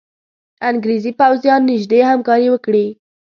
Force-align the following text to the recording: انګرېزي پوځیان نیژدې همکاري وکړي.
انګرېزي 0.69 1.11
پوځیان 1.19 1.61
نیژدې 1.69 1.99
همکاري 2.11 2.47
وکړي. 2.51 2.85